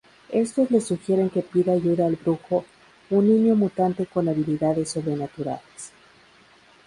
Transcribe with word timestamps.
Estos 0.33 0.71
le 0.71 0.81
sugieren 0.81 1.29
que 1.29 1.43
pida 1.43 1.73
ayuda 1.73 2.07
al 2.07 2.15
"Brujo", 2.15 2.65
un 3.11 3.27
niño 3.27 3.53
mutante 3.55 4.07
con 4.07 4.27
habilidades 4.27 4.89
sobrenaturales. 4.89 5.91